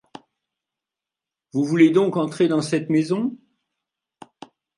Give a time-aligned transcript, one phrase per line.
[1.53, 3.37] Vous voulez donc entrer dans cette maison?